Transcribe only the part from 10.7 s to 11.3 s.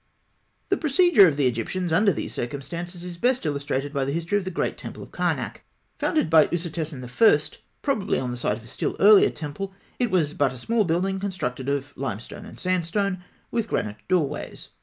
building,